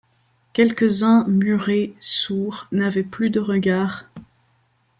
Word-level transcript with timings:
Quelques-uns, 0.53 1.25
murés, 1.27 1.93
sourds, 1.99 2.65
n’avaient 2.71 3.03
plus 3.03 3.29
de 3.29 3.39
regard 3.39 4.05